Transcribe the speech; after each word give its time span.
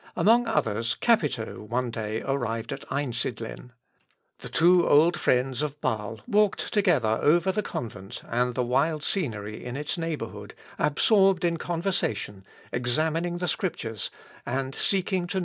Among 0.15 0.47
others, 0.47 0.95
Capito 0.95 1.61
one 1.61 1.91
day 1.91 2.23
arrived 2.23 2.73
at 2.73 2.85
Einsidlen. 2.91 3.71
The 4.39 4.49
two 4.49 4.89
old 4.89 5.15
friends 5.15 5.61
of 5.61 5.79
Bâle 5.79 6.21
walked 6.27 6.73
together 6.73 7.19
over 7.21 7.51
the 7.51 7.61
convent 7.61 8.23
and 8.27 8.55
the 8.55 8.63
wild 8.63 9.03
scenery 9.03 9.63
in 9.63 9.75
its 9.77 9.99
neighbourhood, 9.99 10.55
absorbed 10.79 11.45
in 11.45 11.57
conversation, 11.57 12.47
examining 12.71 13.37
the 13.37 13.47
Scriptures, 13.47 14.09
and 14.43 14.73
seeking 14.73 15.03
to 15.03 15.15
know 15.15 15.25
the 15.25 15.27
Divine 15.27 15.33
will. 15.33 15.39